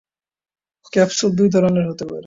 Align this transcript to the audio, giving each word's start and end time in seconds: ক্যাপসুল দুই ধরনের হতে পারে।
ক্যাপসুল 0.93 1.31
দুই 1.39 1.49
ধরনের 1.55 1.85
হতে 1.89 2.03
পারে। 2.05 2.19